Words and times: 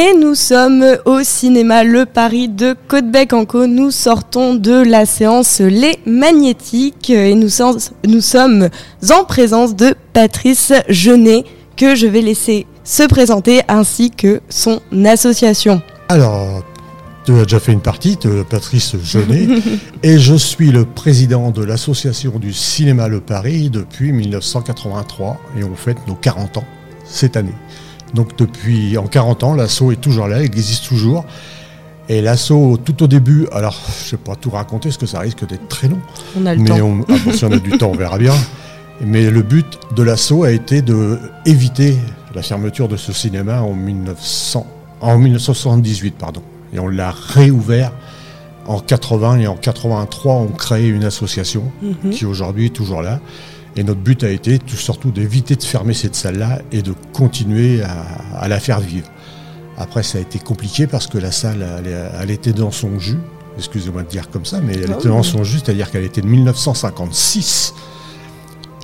Et 0.00 0.14
nous 0.14 0.36
sommes 0.36 0.84
au 1.06 1.24
cinéma 1.24 1.82
Le 1.82 2.06
Paris 2.06 2.48
de 2.48 2.76
Côte-Bec-en-Caux. 2.86 3.66
Nous 3.66 3.90
sortons 3.90 4.54
de 4.54 4.70
la 4.70 5.06
séance 5.06 5.58
Les 5.58 5.98
Magnétiques 6.06 7.10
et 7.10 7.34
nous, 7.34 7.48
nous 8.06 8.20
sommes 8.20 8.68
en 9.10 9.24
présence 9.24 9.74
de 9.74 9.96
Patrice 10.12 10.72
Genet 10.88 11.42
que 11.76 11.96
je 11.96 12.06
vais 12.06 12.20
laisser 12.20 12.68
se 12.84 13.02
présenter 13.08 13.62
ainsi 13.66 14.12
que 14.12 14.40
son 14.48 14.80
association. 15.04 15.82
Alors, 16.10 16.62
tu 17.24 17.32
as 17.32 17.42
déjà 17.42 17.58
fait 17.58 17.72
une 17.72 17.80
partie, 17.80 18.16
de 18.18 18.44
Patrice 18.48 18.94
Genet, 19.02 19.48
et 20.04 20.16
je 20.20 20.36
suis 20.36 20.70
le 20.70 20.84
président 20.84 21.50
de 21.50 21.64
l'association 21.64 22.38
du 22.38 22.52
cinéma 22.52 23.08
Le 23.08 23.18
Paris 23.20 23.68
depuis 23.68 24.12
1983 24.12 25.40
et 25.58 25.64
on 25.64 25.74
fête 25.74 25.98
nos 26.06 26.14
40 26.14 26.58
ans 26.58 26.64
cette 27.04 27.36
année. 27.36 27.54
Donc 28.14 28.36
depuis 28.36 28.96
en 28.98 29.06
40 29.06 29.44
ans, 29.44 29.54
l'assaut 29.54 29.92
est 29.92 30.00
toujours 30.00 30.28
là, 30.28 30.40
il 30.40 30.46
existe 30.46 30.86
toujours. 30.86 31.24
Et 32.08 32.22
l'assaut, 32.22 32.78
tout 32.82 33.02
au 33.02 33.06
début, 33.06 33.46
alors 33.52 33.78
je 34.02 34.06
ne 34.06 34.10
vais 34.12 34.24
pas 34.24 34.34
tout 34.34 34.50
raconter 34.50 34.88
parce 34.88 34.96
que 34.96 35.06
ça 35.06 35.20
risque 35.20 35.46
d'être 35.46 35.68
très 35.68 35.88
long. 35.88 36.00
On 36.40 36.46
a 36.46 36.54
le 36.54 36.62
mais 36.62 36.80
On, 36.80 37.04
ah, 37.08 37.32
si 37.32 37.44
on 37.44 37.52
a 37.52 37.58
du 37.58 37.76
temps, 37.76 37.90
on 37.90 37.96
verra 37.96 38.16
bien. 38.18 38.34
Mais 39.00 39.30
le 39.30 39.42
but 39.42 39.78
de 39.94 40.02
l'assaut 40.02 40.44
a 40.44 40.50
été 40.50 40.80
de 40.80 41.18
éviter 41.44 41.96
la 42.34 42.42
fermeture 42.42 42.88
de 42.88 42.96
ce 42.96 43.12
cinéma 43.12 43.60
en, 43.60 43.74
1900, 43.74 44.66
en 45.00 45.18
1978. 45.18 46.14
Pardon. 46.18 46.42
Et 46.72 46.78
on 46.78 46.88
l'a 46.88 47.10
réouvert 47.10 47.92
en 48.66 48.80
80 48.80 49.40
et 49.40 49.46
en 49.46 49.56
83, 49.56 50.34
on 50.34 50.46
crée 50.48 50.88
une 50.88 51.04
association 51.04 51.70
mhm. 51.82 52.10
qui 52.10 52.24
aujourd'hui 52.24 52.66
est 52.66 52.74
toujours 52.74 53.02
là. 53.02 53.20
Et 53.76 53.84
notre 53.84 54.00
but 54.00 54.24
a 54.24 54.30
été 54.30 54.58
tout, 54.58 54.76
surtout 54.76 55.10
d'éviter 55.10 55.56
de 55.56 55.62
fermer 55.62 55.94
cette 55.94 56.14
salle-là 56.14 56.60
et 56.72 56.82
de 56.82 56.94
continuer 57.12 57.82
à, 57.82 58.48
la 58.48 58.60
faire 58.60 58.80
vivre. 58.80 59.08
Après, 59.76 60.02
ça 60.02 60.18
a 60.18 60.20
été 60.20 60.38
compliqué 60.38 60.86
parce 60.86 61.06
que 61.06 61.18
la 61.18 61.30
salle, 61.30 61.64
elle, 62.20 62.30
était 62.30 62.52
dans 62.52 62.72
son 62.72 62.98
jus. 62.98 63.18
Excusez-moi 63.56 64.02
de 64.02 64.08
dire 64.08 64.30
comme 64.30 64.44
ça, 64.44 64.60
mais 64.60 64.74
elle 64.74 64.90
ah 64.92 64.98
était 64.98 65.08
dans 65.08 65.22
son 65.22 65.44
jus, 65.44 65.58
c'est-à-dire 65.64 65.90
qu'elle 65.90 66.04
était 66.04 66.20
de 66.20 66.26
1956. 66.26 67.74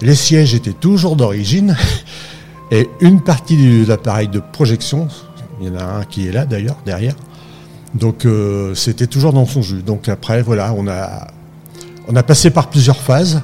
Les 0.03 0.15
sièges 0.15 0.55
étaient 0.55 0.73
toujours 0.73 1.17
d'origine. 1.17 1.77
Et 2.71 2.89
une 3.01 3.21
partie 3.21 3.57
de 3.57 3.87
l'appareil 3.87 4.29
de 4.29 4.41
projection, 4.41 5.09
il 5.61 5.69
y 5.69 5.71
en 5.71 5.77
a 5.77 5.85
un 5.85 6.05
qui 6.05 6.27
est 6.27 6.33
là 6.33 6.45
d'ailleurs, 6.45 6.77
derrière. 6.85 7.15
Donc 7.95 8.27
euh, 8.27 8.75
c'était 8.75 9.07
toujours 9.07 9.33
dans 9.33 9.47
son 9.47 9.63
jus. 9.63 9.83
Donc 9.83 10.09
après, 10.09 10.43
voilà, 10.43 10.73
on 10.77 10.89
a, 10.89 11.29
on 12.09 12.17
a 12.17 12.23
passé 12.23 12.51
par 12.51 12.71
plusieurs 12.71 13.01
phases. 13.01 13.43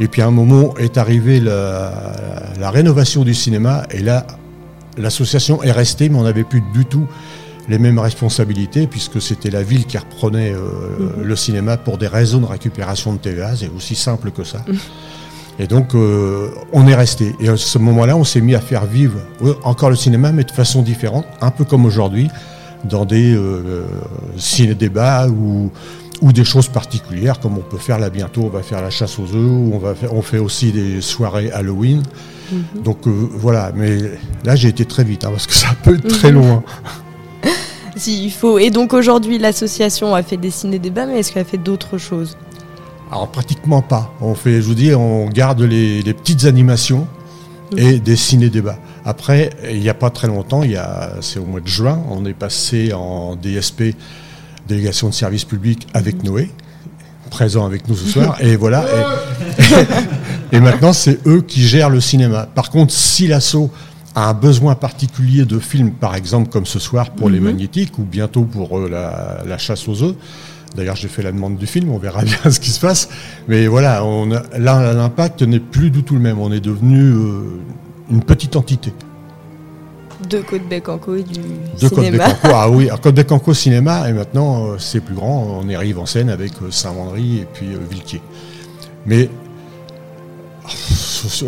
Et 0.00 0.08
puis 0.08 0.22
à 0.22 0.26
un 0.26 0.30
moment 0.30 0.76
est 0.76 0.98
arrivée 0.98 1.40
la, 1.40 2.70
rénovation 2.70 3.22
du 3.24 3.34
cinéma, 3.34 3.84
et 3.90 4.00
là, 4.00 4.26
l'association 4.98 5.62
est 5.62 5.72
restée, 5.72 6.08
mais 6.08 6.18
on 6.18 6.24
n'avait 6.24 6.44
plus 6.44 6.62
du 6.72 6.84
tout 6.84 7.06
les 7.68 7.78
mêmes 7.78 7.98
responsabilités, 7.98 8.86
puisque 8.86 9.22
c'était 9.22 9.50
la 9.50 9.62
ville 9.62 9.86
qui 9.86 9.96
reprenait 9.96 10.52
euh, 10.52 10.58
mhm. 11.16 11.22
le 11.22 11.36
cinéma 11.36 11.76
pour 11.78 11.96
des 11.96 12.08
raisons 12.08 12.40
de 12.40 12.46
récupération 12.46 13.14
de 13.14 13.18
TVA, 13.18 13.56
c'est 13.56 13.70
aussi 13.74 13.94
simple 13.94 14.30
que 14.32 14.44
ça. 14.44 14.62
Mhm. 14.66 14.76
Et 15.60 15.66
donc, 15.66 15.94
euh, 15.94 16.50
on 16.72 16.86
est 16.88 16.94
resté. 16.94 17.34
Et 17.40 17.48
à 17.48 17.56
ce 17.56 17.78
moment-là, 17.78 18.16
on 18.16 18.24
s'est 18.24 18.40
mis 18.40 18.54
à 18.54 18.60
faire 18.60 18.86
vivre 18.86 19.20
encore 19.62 19.88
le 19.88 19.96
cinéma, 19.96 20.32
mais 20.32 20.44
de 20.44 20.50
façon 20.50 20.82
différente, 20.82 21.26
un 21.40 21.50
peu 21.50 21.64
comme 21.64 21.86
aujourd'hui, 21.86 22.28
dans 22.84 23.04
des 23.04 23.34
euh, 23.34 23.84
ciné-débats 24.36 25.28
ou 25.28 25.70
ou 26.24 26.32
des 26.32 26.44
choses 26.44 26.68
particulières, 26.68 27.38
comme 27.38 27.58
on 27.58 27.60
peut 27.60 27.76
faire 27.76 27.98
là 27.98 28.08
bientôt, 28.08 28.44
on 28.44 28.48
va 28.48 28.62
faire 28.62 28.80
la 28.80 28.88
chasse 28.88 29.18
aux 29.18 29.34
œufs, 29.34 29.50
ou 29.50 29.72
on, 29.74 29.78
va 29.78 29.92
on 30.10 30.22
fait 30.22 30.38
aussi 30.38 30.72
des 30.72 31.02
soirées 31.02 31.50
Halloween. 31.52 32.02
Mhm. 32.50 32.82
Donc 32.82 33.06
euh, 33.06 33.28
voilà, 33.30 33.72
mais 33.76 33.98
là 34.42 34.56
j'ai 34.56 34.68
été 34.68 34.86
très 34.86 35.04
vite, 35.04 35.26
hein, 35.26 35.30
parce 35.30 35.46
que 35.46 35.52
ça 35.52 35.68
peut 35.82 35.96
être 35.96 36.08
très 36.08 36.32
mhm. 36.32 36.38
loin. 36.38 36.62
si, 37.96 38.24
il 38.24 38.30
faut. 38.30 38.58
Et 38.58 38.70
donc 38.70 38.94
aujourd'hui, 38.94 39.36
l'association 39.38 40.14
a 40.14 40.22
fait 40.22 40.38
des 40.38 40.50
ciné-débats, 40.50 41.04
mais 41.04 41.18
est-ce 41.18 41.30
qu'elle 41.30 41.42
a 41.42 41.44
fait 41.44 41.58
d'autres 41.58 41.98
choses? 41.98 42.38
Alors 43.12 43.28
pratiquement 43.28 43.82
pas. 43.82 44.10
On 44.22 44.34
fait, 44.34 44.62
je 44.62 44.66
vous 44.66 44.74
dis, 44.74 44.94
on 44.94 45.28
garde 45.28 45.60
les, 45.60 46.02
petites 46.14 46.46
animations 46.46 47.06
mhm. 47.72 47.78
et 47.78 47.98
des 47.98 48.16
ciné-débats. 48.16 48.78
Après, 49.04 49.50
il 49.70 49.80
n'y 49.80 49.90
a 49.90 49.94
pas 49.94 50.08
très 50.08 50.28
longtemps, 50.28 50.62
c'est 51.20 51.38
au 51.38 51.44
mois 51.44 51.60
de 51.60 51.68
juin, 51.68 52.00
on 52.08 52.24
est 52.24 52.32
passé 52.32 52.94
en 52.94 53.36
DSP 53.36 53.94
délégation 54.68 55.08
de 55.08 55.14
service 55.14 55.44
public 55.44 55.86
avec 55.94 56.22
Noé, 56.22 56.50
présent 57.30 57.66
avec 57.66 57.88
nous 57.88 57.96
ce 57.96 58.06
soir. 58.06 58.36
Et 58.40 58.56
voilà. 58.56 58.84
Et, 60.52 60.60
maintenant, 60.60 60.92
c'est 60.92 61.26
eux 61.26 61.42
qui 61.42 61.62
gèrent 61.62 61.90
le 61.90 62.00
cinéma. 62.00 62.46
Par 62.54 62.70
contre, 62.70 62.92
si 62.92 63.26
l'assaut 63.26 63.70
a 64.14 64.28
un 64.28 64.34
besoin 64.34 64.76
particulier 64.76 65.44
de 65.44 65.58
film, 65.58 65.90
par 65.90 66.14
exemple 66.14 66.48
comme 66.48 66.66
ce 66.66 66.78
soir 66.78 67.10
pour 67.10 67.28
les 67.28 67.40
mhm. 67.40 67.46
magnétiques 67.46 67.98
ou 67.98 68.04
bientôt 68.04 68.44
pour 68.44 68.78
euh, 68.78 69.42
la, 69.44 69.58
chasse 69.58 69.88
aux 69.88 70.02
œufs. 70.02 70.14
D'ailleurs, 70.76 70.94
j'ai 70.94 71.08
fait 71.08 71.22
la 71.22 71.32
demande 71.32 71.56
du 71.56 71.66
film, 71.66 71.90
on 71.90 71.98
verra 71.98 72.22
bien 72.24 72.38
ce 72.50 72.60
qui 72.60 72.70
se 72.70 72.78
passe. 72.78 73.08
Mais 73.48 73.66
voilà, 73.66 74.04
on 74.04 74.26
là, 74.26 74.92
l'impact 74.92 75.42
n'est 75.42 75.60
plus 75.60 75.90
du 75.90 76.04
tout 76.04 76.14
le 76.14 76.20
même. 76.20 76.38
On 76.38 76.52
est 76.52 76.60
devenu 76.60 77.00
euh, 77.00 77.60
une 78.10 78.22
petite 78.22 78.54
entité 78.54 78.92
de 80.28 80.40
Côte-Bec-en-Caux 80.40 81.16
et 81.16 81.22
du 81.22 81.40
de 81.80 81.88
cinéma. 81.88 82.26
Côte 82.30 82.38
ah 82.44 82.70
oui, 82.70 82.88
Côte-Bec-en-Caux 83.02 83.54
cinéma, 83.54 84.08
et 84.08 84.12
maintenant 84.12 84.66
euh, 84.66 84.76
c'est 84.78 85.00
plus 85.00 85.14
grand, 85.14 85.60
on 85.62 85.68
arrive 85.74 85.98
en 85.98 86.06
scène 86.06 86.30
avec 86.30 86.52
euh, 86.62 86.70
Saint-Mandry 86.70 87.38
et 87.38 87.46
puis 87.52 87.66
euh, 87.74 87.78
Villequier. 87.90 88.20
Mais, 89.06 89.28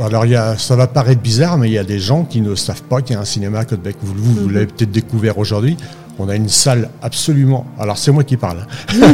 alors 0.03 0.27
y 0.27 0.37
a, 0.37 0.57
ça 0.59 0.77
va 0.77 0.87
paraître 0.87 1.21
bizarre, 1.21 1.59
mais 1.59 1.69
il 1.69 1.73
y 1.73 1.79
a 1.79 1.85
des 1.85 1.99
gens 1.99 2.25
qui 2.25 2.41
ne 2.41 2.55
savent 2.55 2.83
pas 2.83 3.03
qu'il 3.03 3.15
y 3.15 3.19
a 3.19 3.23
un 3.23 3.25
cinéma 3.25 3.61
à 3.61 3.65
Côte-Bec. 3.65 3.97
Vous, 4.03 4.15
vous, 4.15 4.49
mhm. 4.49 4.53
l'avez 4.53 4.67
peut-être 4.67 4.93
découvert 4.93 5.39
aujourd'hui. 5.39 5.77
On 6.19 6.29
a 6.29 6.35
une 6.35 6.49
salle 6.49 6.91
absolument. 7.03 7.67
Alors 7.79 7.99
c'est 7.99 8.11
moi 8.11 8.25
qui 8.25 8.37
parle. 8.37 8.67
Hein. 8.91 9.13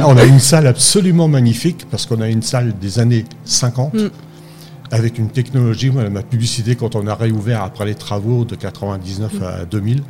on 0.06 0.16
a 0.16 0.24
une 0.24 0.40
salle 0.40 0.66
absolument 0.66 1.28
magnifique 1.28 1.86
parce 1.90 2.06
qu'on 2.06 2.20
a 2.20 2.28
une 2.28 2.42
salle 2.42 2.74
des 2.78 2.98
années 2.98 3.24
50 3.44 3.94
avec 4.92 5.18
une 5.18 5.30
technologie, 5.30 5.90
ma 5.90 6.22
publicité 6.22 6.76
quand 6.76 6.94
on 6.94 7.06
a 7.06 7.14
réouvert 7.14 7.62
après 7.62 7.86
les 7.86 7.94
travaux 7.94 8.44
de 8.44 8.54
99 8.54 9.42
à 9.42 9.64
2000, 9.64 10.02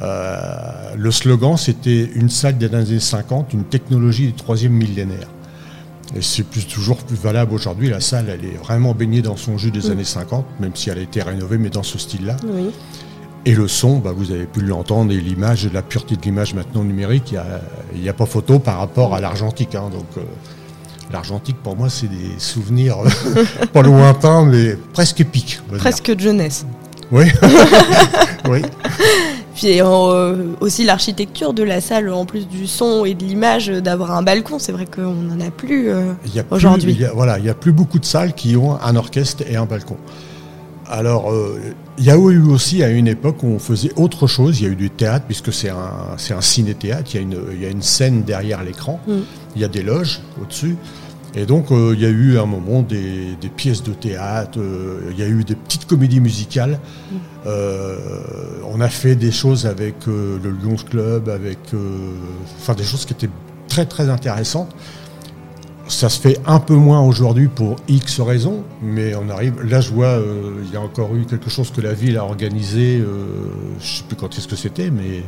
euh, 0.00 0.94
le 0.96 1.10
slogan 1.10 1.56
c'était 1.56 2.04
une 2.14 2.30
salle 2.30 2.56
des 2.56 2.72
années 2.72 3.00
50, 3.00 3.52
une 3.52 3.64
technologie 3.64 4.28
du 4.28 4.32
troisième 4.32 4.72
millénaire. 4.72 5.28
Et 6.14 6.22
c'est 6.22 6.44
plus, 6.44 6.66
toujours 6.66 6.98
plus 6.98 7.16
valable 7.16 7.52
aujourd'hui. 7.52 7.88
La 7.88 8.00
salle, 8.00 8.26
elle 8.28 8.44
est 8.44 8.56
vraiment 8.56 8.94
baignée 8.94 9.22
dans 9.22 9.36
son 9.36 9.58
jus 9.58 9.70
des 9.70 9.90
années 9.90 10.04
50, 10.04 10.44
même 10.60 10.72
si 10.74 10.90
elle 10.90 10.98
a 10.98 11.02
été 11.02 11.22
rénovée, 11.22 11.58
mais 11.58 11.70
dans 11.70 11.82
ce 11.82 11.98
style-là. 11.98 12.36
Et 13.44 13.54
le 13.54 13.66
son, 13.66 13.98
bah, 13.98 14.12
vous 14.14 14.30
avez 14.30 14.44
pu 14.44 14.60
l'entendre, 14.60 15.10
et 15.10 15.20
l'image, 15.20 15.68
la 15.72 15.82
pureté 15.82 16.16
de 16.16 16.22
l'image 16.22 16.54
maintenant 16.54 16.84
numérique, 16.84 17.34
il 17.94 18.00
n'y 18.00 18.08
a, 18.08 18.12
pas 18.12 18.26
photo 18.26 18.58
par 18.58 18.78
rapport 18.78 19.14
à 19.14 19.20
l'argentique. 19.20 19.74
Hein, 19.74 19.88
donc, 19.90 20.06
euh, 20.18 20.20
L'argentique, 21.12 21.56
pour 21.62 21.76
moi, 21.76 21.90
c'est 21.90 22.06
des 22.06 22.38
souvenirs 22.38 22.96
euh, 23.04 23.44
pas 23.72 23.82
lointains, 23.82 24.46
mais 24.46 24.78
presque 24.94 25.20
épiques. 25.20 25.60
Presque 25.76 26.10
de 26.10 26.18
jeunesse. 26.18 26.64
Oui. 27.10 27.26
oui. 28.48 28.62
Puis 29.54 29.82
euh, 29.82 30.46
aussi 30.60 30.84
l'architecture 30.84 31.52
de 31.52 31.62
la 31.62 31.82
salle, 31.82 32.08
en 32.08 32.24
plus 32.24 32.48
du 32.48 32.66
son 32.66 33.04
et 33.04 33.12
de 33.12 33.24
l'image, 33.24 33.68
d'avoir 33.68 34.12
un 34.12 34.22
balcon, 34.22 34.58
c'est 34.58 34.72
vrai 34.72 34.86
qu'on 34.86 35.12
n'en 35.12 35.38
a 35.40 35.50
plus 35.50 35.90
euh, 35.90 36.14
aujourd'hui. 36.50 36.98
Voilà, 37.14 37.36
il 37.38 37.44
n'y 37.44 37.50
a 37.50 37.54
plus 37.54 37.72
beaucoup 37.72 37.98
de 37.98 38.06
salles 38.06 38.32
qui 38.32 38.56
ont 38.56 38.80
un 38.80 38.96
orchestre 38.96 39.44
et 39.46 39.56
un 39.56 39.66
balcon. 39.66 39.98
Alors, 40.88 41.32
il 41.98 42.04
y 42.04 42.10
a 42.10 42.16
eu 42.16 42.42
aussi 42.42 42.82
à 42.82 42.88
une 42.88 43.08
époque 43.08 43.42
où 43.42 43.46
on 43.46 43.58
faisait 43.58 43.92
autre 43.96 44.26
chose. 44.26 44.60
Il 44.60 44.64
y 44.64 44.66
a 44.66 44.72
eu 44.72 44.76
du 44.76 44.90
théâtre, 44.90 45.24
puisque 45.26 45.52
c'est 45.52 45.70
un, 45.70 46.16
un 46.30 46.40
ciné-théâtre. 46.40 47.10
Il, 47.14 47.28
il, 47.52 47.62
y 47.62 47.66
a 47.66 47.70
une 47.70 47.82
scène 47.82 48.22
derrière 48.22 48.62
l'écran. 48.62 49.00
Mm. 49.06 49.12
Il 49.56 49.62
y 49.62 49.64
a 49.64 49.68
des 49.68 49.82
loges 49.82 50.20
au-dessus. 50.40 50.76
Et 51.34 51.46
donc, 51.46 51.70
euh, 51.70 51.94
il 51.94 52.02
y 52.02 52.06
a 52.06 52.10
eu 52.10 52.36
à 52.36 52.42
un 52.42 52.46
moment 52.46 52.82
des, 52.82 53.36
pièces 53.56 53.82
de 53.82 53.92
théâtre, 53.92 54.58
euh, 54.58 55.10
il 55.10 55.18
y 55.18 55.22
a 55.22 55.28
eu 55.28 55.44
des 55.44 55.54
petites 55.54 55.86
comédies 55.86 56.20
musicales. 56.20 56.78
Euh, 57.46 57.98
on 58.70 58.80
a 58.80 58.88
fait 58.88 59.16
des 59.16 59.32
choses 59.32 59.66
avec 59.66 60.06
le 60.06 60.38
Lions 60.38 60.76
Club, 60.76 61.28
avec, 61.28 61.58
enfin, 62.60 62.74
des 62.74 62.84
choses 62.84 63.06
qui 63.06 63.14
étaient 63.14 63.30
très 63.68 63.86
très 63.86 64.10
intéressantes. 64.10 64.74
Ça 65.88 66.08
se 66.08 66.20
fait 66.20 66.38
un 66.46 66.60
peu 66.60 66.74
moins 66.74 67.00
aujourd'hui 67.00 67.48
pour 67.48 67.76
X 67.88 68.20
raisons, 68.20 68.62
mais 68.82 69.14
on 69.14 69.28
arrive. 69.28 69.62
Là, 69.62 69.80
je 69.80 69.90
vois, 69.90 70.18
il 70.64 70.72
y 70.72 70.76
a 70.76 70.80
encore 70.80 71.14
eu 71.16 71.24
quelque 71.24 71.50
chose 71.50 71.70
que 71.70 71.80
la 71.80 71.92
ville 71.92 72.16
a 72.18 72.24
organisé. 72.24 72.98
je 72.98 73.04
ne 73.04 73.80
sais 73.80 74.04
plus 74.06 74.16
quand 74.16 74.36
est-ce 74.36 74.48
que 74.48 74.56
c'était, 74.56 74.90
mais 74.90 75.22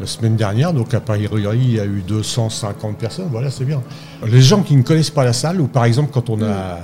la 0.00 0.06
semaine 0.06 0.36
dernière, 0.36 0.72
donc 0.72 0.92
à 0.94 1.00
Paris 1.00 1.28
il 1.32 1.72
y 1.72 1.80
a 1.80 1.84
eu 1.84 2.02
250 2.06 2.98
personnes, 2.98 3.28
voilà, 3.30 3.50
c'est 3.50 3.64
bien. 3.64 3.82
Les 4.26 4.42
gens 4.42 4.62
qui 4.62 4.76
ne 4.76 4.82
connaissent 4.82 5.10
pas 5.10 5.24
la 5.24 5.32
salle, 5.32 5.60
ou 5.60 5.66
par 5.66 5.84
exemple 5.84 6.10
quand 6.12 6.30
on 6.30 6.42
a 6.42 6.80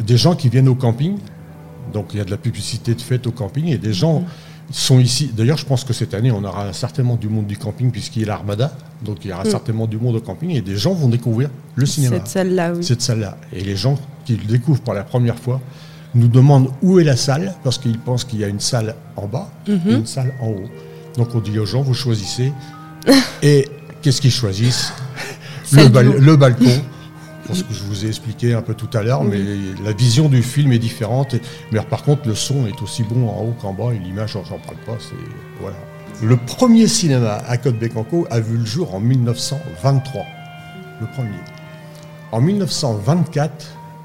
des 0.00 0.16
gens 0.16 0.34
qui 0.34 0.48
viennent 0.48 0.68
au 0.68 0.74
camping, 0.74 1.16
donc 1.92 2.08
il 2.12 2.18
y 2.18 2.20
a 2.20 2.24
de 2.24 2.30
la 2.30 2.36
publicité 2.36 2.94
de 2.94 3.00
fête 3.00 3.26
au 3.26 3.32
camping, 3.32 3.68
et 3.68 3.78
des 3.78 3.92
gens 3.92 4.24
sont 4.70 4.98
ici. 4.98 5.30
D'ailleurs, 5.34 5.58
je 5.58 5.66
pense 5.66 5.84
que 5.84 5.92
cette 5.92 6.14
année, 6.14 6.30
on 6.30 6.42
aura 6.42 6.72
certainement 6.72 7.16
du 7.16 7.28
monde 7.28 7.46
du 7.46 7.56
camping, 7.56 7.90
puisqu'il 7.90 8.22
y 8.22 8.24
a 8.24 8.28
l'Armada, 8.28 8.72
donc 9.04 9.18
il 9.24 9.30
y 9.30 9.32
aura 9.32 9.44
mm. 9.44 9.50
certainement 9.50 9.86
du 9.86 9.98
monde 9.98 10.16
au 10.16 10.20
camping, 10.20 10.50
et 10.50 10.62
des 10.62 10.76
gens 10.76 10.94
vont 10.94 11.08
découvrir 11.08 11.50
le 11.74 11.86
cinéma. 11.86 12.16
Cette 12.16 12.28
salle-là, 12.28 12.72
oui. 12.72 12.82
Cette 12.82 13.02
salle-là. 13.02 13.36
Et 13.52 13.62
les 13.62 13.76
gens 13.76 13.98
qui 14.24 14.36
le 14.36 14.44
découvrent 14.44 14.80
pour 14.80 14.94
la 14.94 15.04
première 15.04 15.38
fois, 15.38 15.60
nous 16.14 16.28
demandent 16.28 16.68
où 16.82 16.98
est 16.98 17.04
la 17.04 17.16
salle, 17.16 17.54
parce 17.62 17.78
qu'ils 17.78 17.98
pensent 17.98 18.24
qu'il 18.24 18.38
y 18.38 18.44
a 18.44 18.48
une 18.48 18.60
salle 18.60 18.94
en 19.16 19.26
bas 19.26 19.50
et 19.66 19.72
mm-hmm. 19.72 19.96
une 19.96 20.06
salle 20.06 20.32
en 20.40 20.48
haut. 20.48 20.68
Donc 21.16 21.34
on 21.34 21.40
dit 21.40 21.58
aux 21.58 21.66
gens, 21.66 21.82
vous 21.82 21.94
choisissez. 21.94 22.52
Et 23.42 23.68
qu'est-ce 24.02 24.20
qu'ils 24.20 24.32
choisissent 24.32 24.92
le, 25.72 25.84
haut. 25.86 26.18
le 26.18 26.36
balcon. 26.36 26.64
Pour 27.46 27.54
ce 27.54 27.62
que 27.62 27.74
je 27.74 27.82
vous 27.82 28.06
ai 28.06 28.08
expliqué 28.08 28.54
un 28.54 28.62
peu 28.62 28.72
tout 28.72 28.88
à 28.94 29.02
l'heure, 29.02 29.22
mais 29.22 29.38
la 29.84 29.92
vision 29.92 30.30
du 30.30 30.42
film 30.42 30.72
est 30.72 30.78
différente. 30.78 31.36
Mais 31.72 31.80
par 31.82 32.02
contre, 32.02 32.26
le 32.26 32.34
son 32.34 32.66
est 32.66 32.80
aussi 32.80 33.02
bon 33.02 33.28
en 33.28 33.42
haut 33.42 33.54
qu'en 33.60 33.74
bas, 33.74 33.92
et 33.92 33.98
l'image, 33.98 34.32
j'en 34.32 34.58
parle 34.58 34.78
pas. 34.86 34.96
C'est 34.98 35.14
voilà. 35.60 35.76
Le 36.22 36.38
premier 36.38 36.86
cinéma 36.86 37.42
à 37.46 37.58
Côte-Bécancourt 37.58 38.26
a 38.30 38.40
vu 38.40 38.56
le 38.56 38.64
jour 38.64 38.94
en 38.94 39.00
1923. 39.00 40.24
Le 41.02 41.06
premier. 41.08 41.36
En 42.32 42.40
1924, 42.40 43.52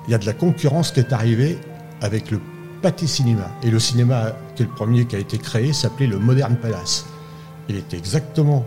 il 0.07 0.11
y 0.11 0.15
a 0.15 0.17
de 0.17 0.25
la 0.25 0.33
concurrence 0.33 0.91
qui 0.91 0.99
est 0.99 1.13
arrivée 1.13 1.57
avec 2.01 2.31
le 2.31 2.41
Pâté 2.81 3.07
Cinéma. 3.07 3.49
Et 3.63 3.69
le 3.71 3.79
cinéma, 3.79 4.33
qui 4.55 4.63
est 4.63 4.65
le 4.65 4.71
premier 4.71 5.05
qui 5.05 5.15
a 5.15 5.19
été 5.19 5.37
créé, 5.37 5.73
s'appelait 5.73 6.07
le 6.07 6.19
Modern 6.19 6.55
Palace. 6.55 7.05
Il 7.67 7.75
était 7.75 7.97
exactement 7.97 8.65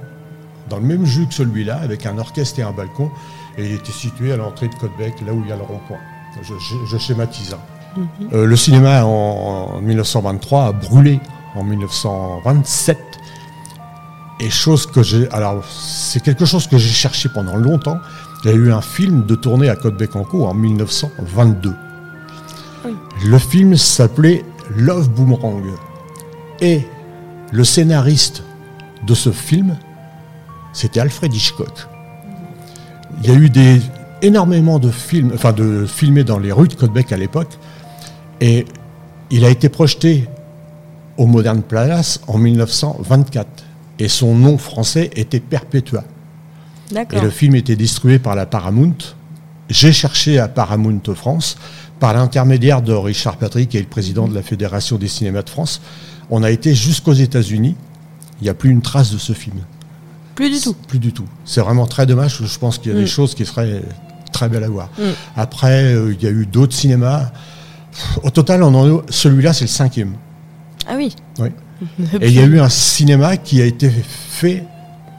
dans 0.68 0.76
le 0.78 0.84
même 0.84 1.04
jus 1.04 1.26
que 1.26 1.34
celui-là, 1.34 1.78
avec 1.82 2.06
un 2.06 2.18
orchestre 2.18 2.60
et 2.60 2.62
un 2.62 2.72
balcon. 2.72 3.10
Et 3.58 3.66
il 3.66 3.72
était 3.74 3.92
situé 3.92 4.32
à 4.32 4.36
l'entrée 4.36 4.68
de 4.68 4.74
Côte-Bec, 4.76 5.14
là 5.26 5.32
où 5.32 5.42
il 5.42 5.48
y 5.48 5.52
a 5.52 5.56
le 5.56 5.62
rond-point. 5.62 5.98
Je, 6.42 6.54
je- 6.54 6.86
je 6.90 6.96
schématise. 6.98 7.54
hein. 7.54 8.02
Euh, 8.32 8.46
le 8.46 8.56
cinéma 8.56 9.04
en, 9.04 9.08
en 9.74 9.80
1923 9.82 10.66
a 10.68 10.72
brûlé 10.72 11.20
en 11.54 11.62
1927. 11.64 12.98
Et 14.40 14.48
chose 14.50 14.86
que 14.86 15.02
j'ai. 15.02 15.28
Alors, 15.30 15.62
c'est 15.68 16.22
quelque 16.22 16.44
chose 16.46 16.66
que 16.66 16.78
j'ai 16.78 16.88
cherché 16.88 17.28
pendant 17.28 17.56
longtemps. 17.56 17.98
Il 18.44 18.50
y 18.50 18.52
a 18.54 18.56
eu 18.56 18.72
un 18.72 18.80
film 18.80 19.24
de 19.26 19.34
tournée 19.34 19.68
à 19.68 19.76
Côte-Bécancourt 19.76 20.48
en 20.48 20.54
1922. 20.54 21.74
Oui. 22.84 22.92
Le 23.24 23.38
film 23.38 23.76
s'appelait 23.76 24.44
Love 24.76 25.10
Boomerang. 25.10 25.64
Et 26.60 26.82
le 27.50 27.64
scénariste 27.64 28.42
de 29.06 29.14
ce 29.14 29.30
film, 29.30 29.76
c'était 30.72 31.00
Alfred 31.00 31.34
Hitchcock. 31.34 31.88
Il 33.22 33.30
y 33.30 33.32
a 33.32 33.38
eu 33.38 33.50
des, 33.50 33.80
énormément 34.22 34.78
de 34.78 34.90
films, 34.90 35.32
enfin 35.34 35.52
de 35.52 35.86
filmés 35.86 36.24
dans 36.24 36.38
les 36.38 36.52
rues 36.52 36.68
de 36.68 36.74
Côte-Bec 36.74 37.12
à 37.12 37.16
l'époque. 37.16 37.58
Et 38.40 38.64
il 39.30 39.44
a 39.44 39.50
été 39.50 39.68
projeté 39.68 40.28
au 41.16 41.26
Modern 41.26 41.62
Palace 41.62 42.20
en 42.26 42.38
1924. 42.38 43.46
Et 43.98 44.08
son 44.08 44.34
nom 44.34 44.58
français 44.58 45.10
était 45.14 45.40
Perpetua. 45.40 46.04
Et 46.90 47.20
le 47.20 47.30
film 47.30 47.54
était 47.54 47.76
distribué 47.76 48.18
par 48.18 48.34
la 48.34 48.46
Paramount. 48.46 48.96
J'ai 49.68 49.92
cherché 49.92 50.38
à 50.38 50.48
Paramount 50.48 51.00
France 51.14 51.56
par 52.02 52.12
l'intermédiaire 52.14 52.82
de 52.82 52.92
Richard 52.92 53.36
Patrick, 53.36 53.68
qui 53.68 53.76
est 53.76 53.80
le 53.80 53.86
président 53.86 54.26
de 54.26 54.34
la 54.34 54.42
Fédération 54.42 54.96
des 54.98 55.06
cinémas 55.06 55.42
de 55.42 55.48
France. 55.48 55.80
On 56.30 56.42
a 56.42 56.50
été 56.50 56.74
jusqu'aux 56.74 57.12
États-Unis. 57.12 57.76
Il 58.40 58.42
n'y 58.44 58.50
a 58.50 58.54
plus 58.54 58.70
une 58.70 58.82
trace 58.82 59.12
de 59.12 59.18
ce 59.18 59.32
film. 59.32 59.58
Plus 60.34 60.50
du 60.50 60.58
tout. 60.60 60.74
Plus 60.88 60.98
du 60.98 61.12
tout. 61.12 61.26
C'est 61.44 61.60
vraiment 61.60 61.86
très 61.86 62.04
dommage. 62.04 62.40
Je 62.44 62.58
pense 62.58 62.78
qu'il 62.78 62.90
y 62.90 62.94
a 62.94 62.98
Mm. 62.98 63.02
des 63.02 63.06
choses 63.06 63.36
qui 63.36 63.46
seraient 63.46 63.82
très 64.32 64.48
belles 64.48 64.64
à 64.64 64.68
voir. 64.68 64.88
Mm. 64.98 65.02
Après, 65.36 65.94
euh, 65.94 66.12
il 66.12 66.20
y 66.20 66.26
a 66.26 66.30
eu 66.32 66.44
d'autres 66.44 66.74
cinémas. 66.74 67.30
Au 68.24 68.30
total, 68.30 68.64
on 68.64 68.74
en 68.74 68.98
a- 68.98 69.02
celui-là, 69.08 69.52
c'est 69.52 69.66
le 69.66 69.68
cinquième. 69.68 70.14
Ah 70.88 70.94
oui. 70.96 71.14
Oui. 71.38 71.50
Et 72.20 72.26
il 72.30 72.34
y 72.34 72.40
a 72.40 72.44
eu 72.46 72.58
un 72.58 72.68
cinéma 72.68 73.36
qui 73.36 73.62
a 73.62 73.64
été 73.64 73.88
fait 74.28 74.64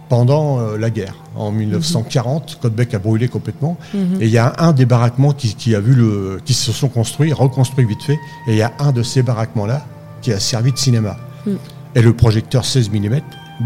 pendant 0.10 0.60
euh, 0.60 0.78
la 0.78 0.90
guerre. 0.90 1.16
En 1.36 1.52
1940, 1.52 2.60
Côte-Bec 2.62 2.94
a 2.94 3.00
brûlé 3.00 3.28
complètement. 3.28 3.78
Mhm. 3.94 4.22
Et 4.22 4.26
il 4.26 4.32
y 4.32 4.38
a 4.38 4.54
un 4.60 4.72
des 4.72 4.86
baraquements 4.86 5.32
qui, 5.32 5.56
qui 5.56 5.76
a 5.76 5.80
vu 5.80 5.94
le, 5.96 6.40
qui 6.46 6.54
se 6.54 6.72
sont 6.72 6.90
construits, 6.90 7.34
reconstruits 7.34 7.86
vite 7.86 8.04
fait. 8.04 8.20
Et 8.48 8.52
il 8.52 8.58
y 8.58 8.62
a 8.62 8.72
un 8.80 8.92
de 8.92 9.04
ces 9.04 9.24
baraquements-là 9.24 9.86
qui 10.22 10.32
a 10.32 10.40
servi 10.40 10.72
de 10.72 10.78
cinéma. 10.78 11.18
Mm. 11.46 11.52
Et 11.96 12.02
le 12.02 12.14
projecteur 12.14 12.66
16 12.66 12.90
mm 12.92 13.20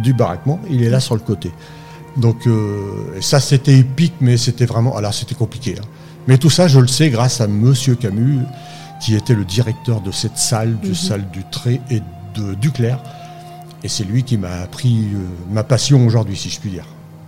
du 0.03 0.13
baraquement, 0.13 0.59
il 0.69 0.83
est 0.83 0.89
là 0.89 0.99
sur 0.99 1.15
le 1.15 1.21
côté. 1.21 1.51
Donc 2.17 2.47
euh, 2.47 3.17
ça, 3.21 3.39
c'était 3.39 3.77
épique, 3.77 4.15
mais 4.21 4.37
c'était 4.37 4.65
vraiment. 4.65 4.95
Alors 4.95 5.13
c'était 5.13 5.35
compliqué. 5.35 5.75
hein. 5.79 5.85
Mais 6.27 6.37
tout 6.37 6.49
ça, 6.49 6.67
je 6.67 6.79
le 6.79 6.87
sais 6.87 7.09
grâce 7.09 7.39
à 7.41 7.47
Monsieur 7.47 7.95
Camus, 7.95 8.39
qui 9.01 9.15
était 9.15 9.33
le 9.33 9.45
directeur 9.45 10.01
de 10.01 10.11
cette 10.11 10.37
salle, 10.37 10.77
du 10.79 10.93
salle 10.93 11.29
du 11.31 11.43
Tré 11.49 11.79
et 11.89 12.01
de 12.35 12.53
Duclerc. 12.55 12.99
Et 13.83 13.87
c'est 13.87 14.03
lui 14.03 14.23
qui 14.23 14.37
m'a 14.37 14.61
appris 14.63 15.07
euh, 15.13 15.19
ma 15.51 15.63
passion 15.63 16.05
aujourd'hui, 16.05 16.35
si 16.35 16.49
je 16.49 16.59
puis 16.59 16.69
dire. 16.69 16.85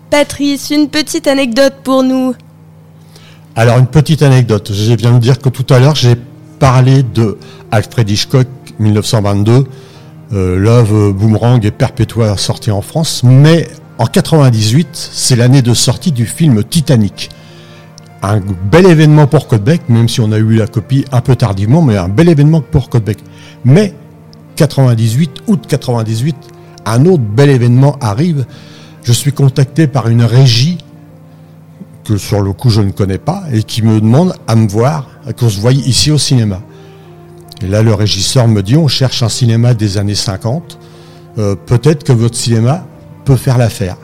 Patrice, 0.09 0.71
une 0.71 0.89
petite 0.89 1.27
anecdote 1.27 1.75
pour 1.83 2.03
nous. 2.03 2.33
Alors, 3.55 3.77
une 3.77 3.87
petite 3.87 4.21
anecdote. 4.23 4.71
Je 4.73 4.93
viens 4.93 5.11
de 5.11 5.19
dire 5.19 5.39
que 5.39 5.49
tout 5.49 5.71
à 5.73 5.79
l'heure, 5.79 5.95
j'ai 5.95 6.15
parlé 6.59 7.03
de 7.03 7.37
Alfred 7.71 8.09
Hitchcock, 8.09 8.47
1922, 8.79 9.65
euh, 10.33 10.57
Love, 10.57 11.13
Boomerang 11.13 11.63
et 11.65 11.71
Perpetua 11.71 12.37
sortis 12.37 12.71
en 12.71 12.81
France. 12.81 13.21
Mais 13.23 13.67
en 13.97 14.05
98, 14.05 14.87
c'est 14.93 15.35
l'année 15.35 15.61
de 15.61 15.73
sortie 15.73 16.11
du 16.11 16.25
film 16.25 16.63
Titanic. 16.63 17.29
Un 18.21 18.41
bel 18.71 18.85
événement 18.85 19.27
pour 19.27 19.47
Côte-Bec, 19.47 19.81
même 19.89 20.09
si 20.09 20.19
on 20.21 20.31
a 20.31 20.37
eu 20.37 20.55
la 20.55 20.67
copie 20.67 21.05
un 21.11 21.21
peu 21.21 21.35
tardivement, 21.35 21.81
mais 21.81 21.97
un 21.97 22.09
bel 22.09 22.29
événement 22.29 22.61
pour 22.61 22.89
Côte-Bec. 22.89 23.19
Mais 23.63 23.93
98, 24.59 25.43
août 25.47 25.63
98, 25.69 26.35
un 26.85 27.05
autre 27.05 27.23
bel 27.23 27.49
événement 27.49 27.95
arrive. 28.01 28.45
Je 29.03 29.13
suis 29.13 29.31
contacté 29.31 29.87
par 29.87 30.09
une 30.09 30.21
régie 30.23 30.79
que 32.03 32.17
sur 32.17 32.41
le 32.41 32.51
coup 32.51 32.69
je 32.69 32.81
ne 32.81 32.91
connais 32.91 33.19
pas 33.19 33.43
et 33.53 33.63
qui 33.63 33.81
me 33.83 34.01
demande 34.01 34.33
à 34.47 34.55
me 34.57 34.67
voir, 34.67 35.07
qu'on 35.37 35.47
se 35.47 35.61
voie 35.61 35.71
ici 35.71 36.11
au 36.11 36.17
cinéma. 36.17 36.59
Et 37.61 37.67
là 37.67 37.81
le 37.83 37.93
régisseur 37.93 38.49
me 38.49 38.61
dit 38.61 38.75
on 38.75 38.89
cherche 38.89 39.23
un 39.23 39.29
cinéma 39.29 39.73
des 39.73 39.97
années 39.97 40.15
50, 40.15 40.77
Euh, 41.37 41.55
peut-être 41.55 42.03
que 42.03 42.11
votre 42.11 42.35
cinéma 42.35 42.85
peut 43.23 43.37
faire 43.37 43.57
l'affaire. 43.57 43.95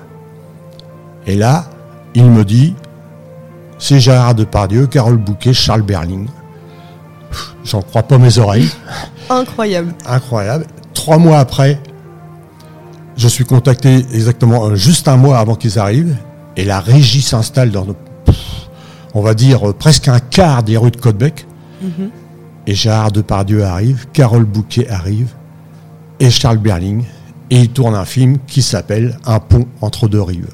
Et 1.28 1.36
là 1.36 1.66
il 2.14 2.28
me 2.32 2.46
dit 2.46 2.76
c'est 3.78 4.00
Gérard 4.00 4.36
Depardieu, 4.36 4.88
Carole 4.88 5.18
Bouquet, 5.18 5.54
Charles 5.54 5.82
Berling. 5.82 6.28
J'en 7.64 7.82
crois 7.82 8.04
pas 8.04 8.18
mes 8.18 8.38
oreilles 8.38 8.70
Incroyable. 9.30 9.94
incroyable. 10.06 10.66
Trois 10.94 11.18
mois 11.18 11.40
après, 11.40 11.80
je 13.18 13.28
suis 13.28 13.46
contacté 13.46 14.06
exactement 14.14 14.66
euh, 14.66 14.76
juste 14.76 15.08
un 15.08 15.18
mois 15.18 15.40
avant 15.40 15.56
qu'ils 15.56 15.80
arrivent, 15.80 16.16
et 16.58 16.64
la 16.66 16.80
régie 16.80 17.22
s'installe 17.22 17.72
dans, 17.72 17.86
nos- 17.86 17.96
on 19.14 19.22
va 19.22 19.34
dire, 19.34 19.70
euh, 19.70 19.74
presque 19.74 20.08
un 20.08 20.20
quart 20.20 20.64
des 20.64 20.78
rues 20.78 20.92
de 20.92 20.98
Côte-Bec. 20.98 21.46
Et 22.68 22.74
Gérard 22.74 23.12
Depardieu 23.12 23.64
arrive, 23.64 24.08
Carole 24.12 24.46
Bouquet 24.46 24.90
arrive, 24.90 25.30
et 26.20 26.32
Charles 26.32 26.58
Berling, 26.58 27.04
et 27.52 27.60
ils 27.62 27.70
tournent 27.70 27.94
un 27.96 28.06
film 28.06 28.38
qui 28.48 28.62
s'appelle 28.64 29.20
Un 29.26 29.40
pont 29.40 29.68
entre 29.82 30.08
deux 30.08 30.22
rives. 30.22 30.50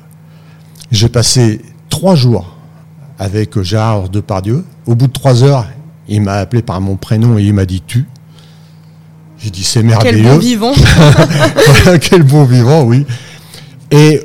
J'ai 0.91 1.07
passé 1.07 1.61
trois 1.89 2.15
jours 2.15 2.53
avec 3.17 3.57
euh, 3.57 3.63
Gérard 3.63 4.09
Depardieu. 4.09 4.65
Au 4.85 4.95
bout 4.95 5.07
de 5.07 5.13
trois 5.13 5.43
heures, 5.43 5.65
il 6.15 6.21
m'a 6.21 6.33
appelé 6.35 6.61
par 6.61 6.79
mon 6.81 6.95
prénom 6.95 7.37
et 7.37 7.43
il 7.43 7.53
m'a 7.53 7.65
dit 7.65 7.81
tu. 7.85 8.05
J'ai 9.39 9.49
dit 9.49 9.63
c'est 9.63 9.79
Quel 9.79 9.87
merveilleux. 9.87 10.23
bon 10.29 10.37
vivant. 10.37 10.73
Quel 12.01 12.23
bon 12.23 12.43
vivant, 12.43 12.83
oui. 12.83 13.05
Et 13.89 14.21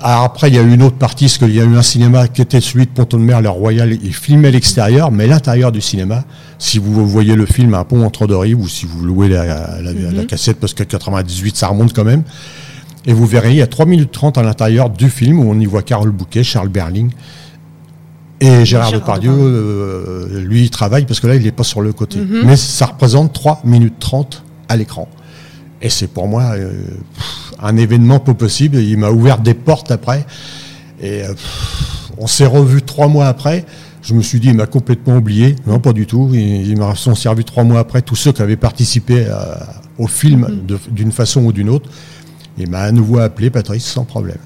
alors 0.00 0.24
après, 0.24 0.48
il 0.48 0.54
y 0.54 0.58
a 0.58 0.62
eu 0.62 0.72
une 0.74 0.82
autre 0.82 0.96
partie, 0.96 1.24
parce 1.24 1.38
qu'il 1.38 1.54
y 1.54 1.60
a 1.60 1.64
eu 1.64 1.74
un 1.76 1.82
cinéma 1.82 2.28
qui 2.28 2.42
était 2.42 2.60
celui 2.60 2.84
de 2.84 2.90
Ponton-de-Mer, 2.90 3.40
le 3.40 3.48
Royal. 3.48 3.92
Il 4.02 4.14
filmait 4.14 4.50
l'extérieur, 4.50 5.10
mais 5.10 5.26
l'intérieur 5.26 5.72
du 5.72 5.80
cinéma, 5.80 6.24
si 6.58 6.78
vous 6.78 7.06
voyez 7.08 7.34
le 7.34 7.46
film 7.46 7.72
Un 7.74 7.84
pont 7.84 8.04
entre 8.04 8.26
deux 8.26 8.36
rives, 8.36 8.60
ou 8.60 8.68
si 8.68 8.84
vous 8.84 9.02
louez 9.04 9.28
la, 9.28 9.80
la- 9.80 9.92
la 10.12 10.24
cassette, 10.26 10.58
parce 10.60 10.74
que 10.74 10.82
98, 10.84 11.56
ça 11.56 11.68
remonte 11.68 11.94
quand 11.94 12.04
même, 12.04 12.22
et 13.06 13.12
vous 13.14 13.24
verrez, 13.26 13.50
il 13.52 13.56
y 13.56 13.62
a 13.62 13.66
3 13.66 13.86
minutes 13.86 14.12
30 14.12 14.36
à 14.36 14.42
l'intérieur 14.42 14.90
du 14.90 15.08
film, 15.08 15.40
où 15.40 15.50
on 15.50 15.58
y 15.58 15.64
voit 15.64 15.82
Carole 15.82 16.10
Bouquet, 16.10 16.44
Charles 16.44 16.68
Berling, 16.68 17.10
et 18.40 18.64
Gérard 18.64 18.90
Gérard 18.90 18.92
Depardieu, 18.92 19.30
euh, 19.32 20.40
lui, 20.40 20.62
il 20.64 20.70
travaille, 20.70 21.06
parce 21.06 21.20
que 21.20 21.26
là, 21.26 21.36
il 21.36 21.42
n'est 21.42 21.52
pas 21.52 21.64
sur 21.64 21.80
le 21.80 21.92
côté. 21.92 22.18
Mais 22.44 22.56
ça 22.56 22.86
représente 22.86 23.32
3 23.32 23.60
minutes 23.64 23.94
30 23.98 24.42
à 24.68 24.76
l'écran. 24.76 25.08
Et 25.82 25.88
c'est 25.90 26.06
pour 26.08 26.26
moi 26.28 26.42
euh, 26.54 26.72
un 27.62 27.76
événement 27.76 28.18
pas 28.18 28.34
possible. 28.34 28.76
Il 28.78 28.98
m'a 28.98 29.10
ouvert 29.10 29.38
des 29.38 29.54
portes 29.54 29.90
après. 29.90 30.26
Et 31.00 31.22
euh, 31.22 31.34
on 32.18 32.26
s'est 32.26 32.46
revu 32.46 32.82
trois 32.82 33.08
mois 33.08 33.26
après. 33.26 33.64
Je 34.02 34.14
me 34.14 34.22
suis 34.22 34.38
dit, 34.40 34.48
il 34.48 34.54
m'a 34.54 34.66
complètement 34.66 35.16
oublié. 35.16 35.56
Non, 35.66 35.80
pas 35.80 35.92
du 35.92 36.06
tout. 36.06 36.30
Ils, 36.32 36.76
sont 36.94 37.14
servi 37.14 37.44
trois 37.44 37.64
mois 37.64 37.80
après, 37.80 38.02
tous 38.02 38.16
ceux 38.16 38.32
qui 38.32 38.40
avaient 38.42 38.56
participé 38.56 39.26
à- 39.26 39.66
au 39.98 40.06
film 40.06 40.60
de- 40.66 40.78
d'une 40.90 41.12
façon 41.12 41.42
ou 41.44 41.52
d'une 41.52 41.68
autre. 41.68 41.88
Il 42.58 42.70
m'a 42.70 42.80
à 42.80 42.92
nouveau 42.92 43.18
appelé, 43.18 43.50
Patrice, 43.50 43.84
sans 43.84 44.04
problème. 44.04 44.38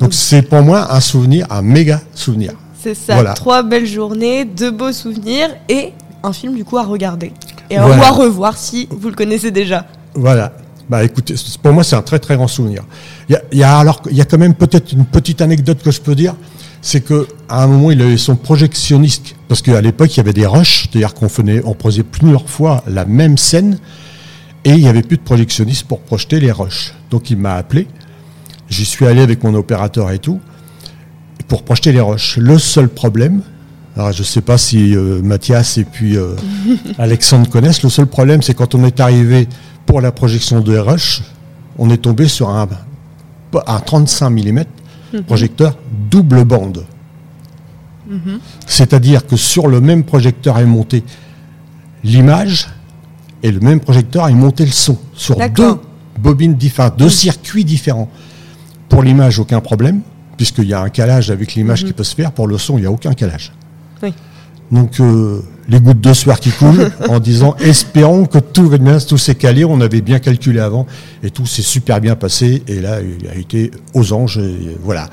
Donc 0.00 0.12
c'est 0.14 0.42
pour 0.42 0.62
moi 0.62 0.94
un 0.94 1.00
souvenir, 1.00 1.46
un 1.50 1.62
méga 1.62 2.00
souvenir. 2.14 2.52
C'est 2.80 2.94
ça. 2.94 3.14
Voilà. 3.14 3.34
Trois 3.34 3.62
belles 3.62 3.86
journées, 3.86 4.44
deux 4.44 4.70
beaux 4.70 4.92
souvenirs 4.92 5.48
et 5.68 5.92
un 6.22 6.32
film 6.32 6.54
du 6.54 6.64
coup 6.64 6.78
à 6.78 6.84
regarder. 6.84 7.32
Et 7.70 7.76
à- 7.76 7.86
Voilà. 7.86 8.00
ou 8.02 8.04
à 8.04 8.10
revoir 8.10 8.56
si 8.56 8.88
vous 8.90 9.08
le 9.08 9.14
connaissez 9.14 9.50
déjà. 9.50 9.86
Voilà. 10.14 10.52
Bah 10.88 11.04
écoutez, 11.04 11.34
pour 11.62 11.72
moi 11.72 11.84
c'est 11.84 11.96
un 11.96 12.02
très 12.02 12.18
très 12.18 12.36
grand 12.36 12.48
souvenir. 12.48 12.82
Il 13.28 13.32
y 13.32 13.36
a, 13.36 13.42
il 13.52 13.58
y 13.58 13.62
a 13.62 13.76
alors 13.78 14.00
il 14.10 14.16
y 14.16 14.20
a 14.22 14.24
quand 14.24 14.38
même 14.38 14.54
peut-être 14.54 14.92
une 14.92 15.04
petite 15.04 15.42
anecdote 15.42 15.82
que 15.82 15.90
je 15.90 16.00
peux 16.00 16.14
dire, 16.14 16.34
c'est 16.80 17.02
que 17.02 17.26
à 17.48 17.62
un 17.62 17.66
moment 17.66 17.90
il 17.90 18.00
avait 18.00 18.16
son 18.16 18.36
projectionniste 18.36 19.34
parce 19.48 19.60
qu'à 19.60 19.80
l'époque 19.82 20.14
il 20.14 20.16
y 20.16 20.20
avait 20.20 20.32
des 20.32 20.46
rushs, 20.46 20.88
c'est-à-dire 20.90 21.12
qu'on 21.12 21.28
faisait 21.28 21.60
on 21.66 21.74
posait 21.74 22.04
plusieurs 22.04 22.48
fois 22.48 22.82
la 22.86 23.04
même 23.04 23.36
scène 23.36 23.78
Et 24.64 24.70
il 24.70 24.78
n'y 24.80 24.88
avait 24.88 25.02
plus 25.02 25.18
de 25.18 25.22
projectionniste 25.22 25.84
pour 25.86 26.00
projeter 26.00 26.40
les 26.40 26.50
rushs. 26.52 26.94
Donc 27.10 27.30
il 27.30 27.36
m'a 27.36 27.54
appelé. 27.54 27.86
J'y 28.70 28.84
suis 28.86 29.06
allé 29.06 29.20
avec 29.20 29.44
mon 29.44 29.54
opérateur 29.54 30.10
et 30.10 30.18
tout, 30.18 30.40
pour 31.48 31.62
projeter 31.62 31.92
les 31.92 32.00
rushs. 32.00 32.36
Le 32.36 32.58
seul 32.58 32.88
problème, 32.88 33.42
alors 33.96 34.12
je 34.12 34.20
ne 34.20 34.26
sais 34.26 34.42
pas 34.42 34.58
si 34.58 34.94
euh, 34.94 35.20
Mathias 35.22 35.78
et 35.78 35.84
puis 35.84 36.16
euh, 36.16 36.34
Alexandre 36.98 37.48
connaissent, 37.48 37.82
le 37.82 37.88
seul 37.88 38.06
problème 38.06 38.42
c'est 38.42 38.54
quand 38.54 38.74
on 38.74 38.84
est 38.84 39.00
arrivé 39.00 39.48
pour 39.86 40.00
la 40.00 40.12
projection 40.12 40.60
de 40.60 40.76
rush, 40.76 41.22
on 41.78 41.90
est 41.90 41.98
tombé 41.98 42.28
sur 42.28 42.50
un, 42.50 42.68
un 43.66 43.80
35 43.80 44.30
mm 44.30 44.64
projecteur 45.26 45.76
double 46.10 46.44
bande. 46.44 46.84
C'est-à-dire 48.66 49.26
que 49.26 49.36
sur 49.36 49.68
le 49.68 49.80
même 49.80 50.04
projecteur 50.04 50.58
est 50.58 50.64
monté 50.66 51.02
l'image 52.02 52.68
et 53.42 53.50
le 53.50 53.60
même 53.60 53.80
projecteur 53.80 54.28
est 54.28 54.34
monté 54.34 54.64
le 54.64 54.70
son 54.70 54.96
sur 55.14 55.36
deux 55.50 55.78
bobines 56.18 56.54
différentes, 56.54 56.98
deux 56.98 57.10
circuits 57.10 57.64
différents. 57.64 58.08
Pour 58.88 59.02
l'image, 59.02 59.38
aucun 59.38 59.60
problème, 59.60 60.00
puisqu'il 60.38 60.68
y 60.68 60.72
a 60.72 60.80
un 60.80 60.88
calage 60.88 61.30
avec 61.30 61.54
l'image 61.54 61.84
qui 61.84 61.92
peut 61.92 62.04
se 62.04 62.14
faire. 62.14 62.32
Pour 62.32 62.46
le 62.46 62.56
son, 62.56 62.78
il 62.78 62.82
n'y 62.82 62.86
a 62.86 62.90
aucun 62.90 63.12
calage. 63.12 63.52
Donc 64.70 65.00
euh, 65.00 65.40
les 65.66 65.80
gouttes 65.80 66.00
de 66.02 66.12
sueur 66.12 66.40
qui 66.40 66.50
coulent 66.50 66.90
en 67.08 67.20
disant 67.20 67.56
espérons 67.58 68.26
que 68.26 68.38
tout 68.38 68.68
va 68.68 68.76
bien, 68.76 68.98
tout 68.98 69.16
s'est 69.16 69.34
calé, 69.34 69.64
on 69.64 69.80
avait 69.80 70.02
bien 70.02 70.18
calculé 70.18 70.60
avant 70.60 70.86
et 71.22 71.30
tout 71.30 71.46
s'est 71.46 71.62
super 71.62 72.02
bien 72.02 72.16
passé 72.16 72.62
et 72.68 72.80
là 72.82 72.98
il 73.00 73.28
a 73.28 73.34
été 73.34 73.70
aux 73.94 74.12
anges 74.12 74.38
et 74.38 74.76
voilà. 74.82 75.08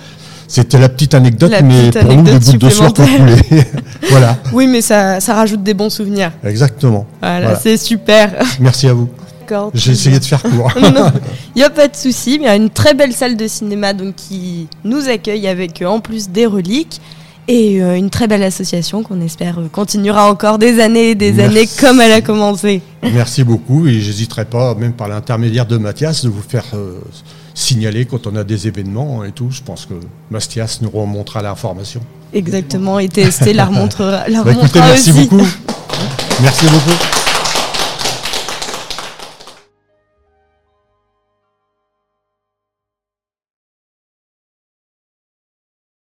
C'était 0.48 0.78
la 0.78 0.90
petite 0.90 1.16
anecdote, 1.16 1.52
mais 1.64 1.90
pour 1.90 2.14
nous, 2.14 2.24
les 2.24 2.34
gouttes 2.34 2.58
de 2.58 2.70
sueur 2.70 2.92
ont 2.92 3.18
coulé. 3.18 3.36
voilà. 4.12 4.38
Oui, 4.54 4.68
mais 4.68 4.82
ça, 4.82 5.20
ça 5.20 5.34
rajoute 5.34 5.64
des 5.64 5.74
bons 5.74 5.90
souvenirs. 5.90 6.32
Exactement. 6.44 7.08
Voilà, 7.20 7.56
c'est 7.56 7.78
super. 7.78 8.32
Merci 8.60 8.88
à 8.88 8.94
vous. 8.94 9.10
J'ai 9.74 9.92
essayé 9.92 10.20
de 10.20 10.26
faire 10.26 10.42
court. 10.42 10.72
Il 11.56 11.60
n'y 11.60 11.64
a 11.64 11.70
pas 11.70 11.88
de 11.88 11.96
souci. 11.96 12.36
Il 12.36 12.44
y 12.44 12.48
a 12.48 12.56
une 12.56 12.70
très 12.70 12.94
belle 12.94 13.14
salle 13.14 13.38
de 13.38 13.48
cinéma 13.48 13.94
donc, 13.94 14.16
qui 14.16 14.68
nous 14.84 15.08
accueille 15.10 15.48
avec 15.48 15.82
en 15.86 16.00
plus 16.00 16.30
des 16.30 16.46
reliques 16.46 17.02
et 17.48 17.82
euh, 17.82 17.96
une 17.96 18.10
très 18.10 18.28
belle 18.28 18.44
association 18.44 19.04
qu'on 19.04 19.22
espère 19.22 19.60
euh, 19.60 19.68
continuera 19.72 20.30
encore 20.30 20.58
des 20.58 20.80
années 20.80 21.12
et 21.12 21.16
des 21.16 21.40
années 21.40 21.68
comme 21.80 22.02
elle 22.02 22.12
a 22.12 22.22
commencé. 22.22 22.82
Merci 23.04 23.44
beaucoup 23.44 23.88
et 23.88 24.00
j'hésiterai 24.00 24.46
pas, 24.46 24.74
même 24.76 24.94
par 24.94 25.08
l'intermédiaire 25.08 25.66
de 25.66 25.78
Mathias, 25.78 26.24
de 26.24 26.30
vous 26.30 26.42
faire 26.42 26.66
euh, 26.74 27.00
signaler 27.54 28.06
quand 28.06 28.26
on 28.28 28.36
a 28.36 28.44
des 28.44 28.68
événements 28.68 29.24
et 29.24 29.32
tout. 29.32 29.50
Je 29.52 29.62
pense 29.62 29.86
que 29.86 29.94
Mathias 30.32 30.82
nous 30.82 30.90
remontera 30.90 31.42
l'information. 31.42 32.02
Exactement, 32.34 33.00
et 33.00 33.08
TST 33.08 33.54
la 33.54 33.66
remontrera, 33.66 34.28
la 34.28 34.44
bah, 34.44 34.52
merci 34.74 35.14
beaucoup. 35.14 35.48
Merci 36.42 36.66
beaucoup. 36.66 37.25